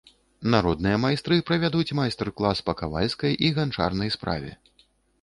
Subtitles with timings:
[0.53, 4.51] Народныя майстры правядуць майстар-клас па кавальскай і ганчарнай справе.